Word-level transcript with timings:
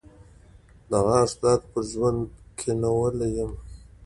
د 0.89 0.91
غاښ 1.05 1.31
درد 1.41 1.61
پر 1.71 1.81
ژرنده 1.91 2.33
کېنولی 2.59 3.29
يم. 3.37 3.51